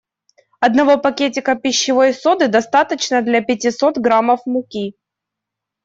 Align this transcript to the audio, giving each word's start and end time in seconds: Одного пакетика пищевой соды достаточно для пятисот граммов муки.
Одного 0.67 0.97
пакетика 0.97 1.53
пищевой 1.55 2.11
соды 2.15 2.47
достаточно 2.47 3.21
для 3.21 3.39
пятисот 3.41 3.99
граммов 3.99 4.47
муки. 4.47 4.95